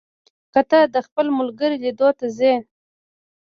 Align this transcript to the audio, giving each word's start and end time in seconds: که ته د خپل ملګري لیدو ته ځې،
که 0.53 0.61
ته 0.69 0.79
د 0.93 0.95
خپل 1.07 1.25
ملګري 1.37 1.77
لیدو 1.83 2.09
ته 2.17 2.25
ځې، 2.37 2.53